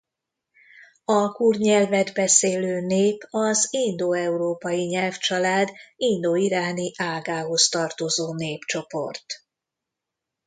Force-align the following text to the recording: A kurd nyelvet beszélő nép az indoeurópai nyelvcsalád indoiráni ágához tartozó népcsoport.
A 1.05 1.29
kurd 1.31 1.57
nyelvet 1.59 2.13
beszélő 2.13 2.81
nép 2.85 3.23
az 3.29 3.67
indoeurópai 3.69 4.85
nyelvcsalád 4.85 5.69
indoiráni 5.95 6.91
ágához 6.97 7.69
tartozó 7.69 8.33
népcsoport. 8.33 9.25